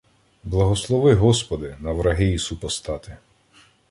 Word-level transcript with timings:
—Благослови, 0.43 1.13
Господи, 1.15 1.75
на 1.79 1.91
враги 1.91 2.31
і 2.33 2.39
супостати! 2.39 3.17